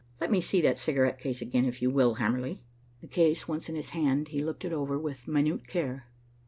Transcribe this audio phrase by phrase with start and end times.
[0.19, 2.59] "Let me see that cigarette case again, if you will, Hamerly?"
[3.01, 6.07] The case once in his hand, he looked it over with minute care.